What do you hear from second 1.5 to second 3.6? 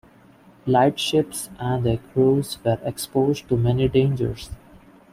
and their crews were exposed to